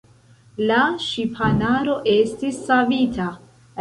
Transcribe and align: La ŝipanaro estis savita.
La 0.69 0.77
ŝipanaro 1.09 1.99
estis 2.17 2.61
savita. 2.71 3.29